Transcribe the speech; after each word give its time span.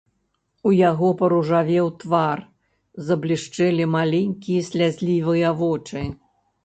У 0.69 0.69
яго 0.77 1.09
паружавеў 1.19 1.91
твар, 2.03 2.41
заблішчэлі 3.09 3.85
маленькія 3.97 4.67
слязлівыя 4.71 5.57
вочы. 5.61 6.01